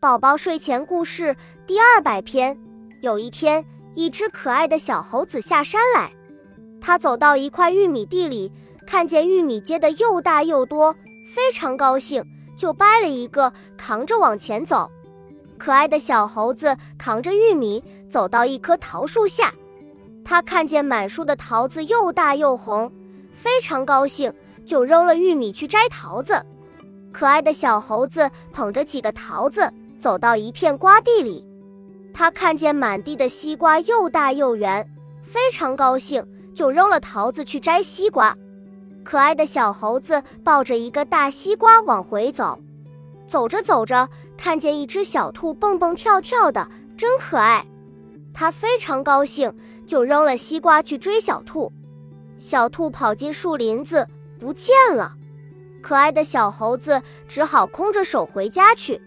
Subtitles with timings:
[0.00, 2.58] 宝宝睡前故事第二百篇。
[3.02, 3.62] 有一天，
[3.94, 6.10] 一只可爱的小猴子下山来，
[6.80, 8.50] 它走到一块玉米地里，
[8.86, 10.96] 看见玉米结的又大又多，
[11.34, 12.24] 非常高兴，
[12.56, 14.90] 就掰了一个，扛着往前走。
[15.58, 19.52] 可爱的小猴子扛着玉米走到一棵桃树下，
[20.24, 22.90] 它看见满树的桃子又大又红，
[23.32, 24.32] 非常高兴，
[24.64, 26.42] 就扔了玉米去摘桃子。
[27.12, 29.70] 可爱的小猴子捧着几个桃子。
[30.00, 31.46] 走到一片瓜地里，
[32.12, 34.88] 他看见满地的西瓜又大又圆，
[35.22, 38.34] 非常高兴，就扔了桃子去摘西瓜。
[39.04, 42.58] 可爱的小猴子抱着一个大西瓜往回走，
[43.26, 47.66] 走着走着，看见一只小兔蹦蹦跳跳的，真可爱。
[48.32, 49.52] 他非常高兴，
[49.86, 51.70] 就扔了西瓜去追小兔。
[52.38, 54.06] 小兔跑进树林子
[54.38, 55.14] 不见了，
[55.82, 59.02] 可爱的小猴子只好空着手回家去。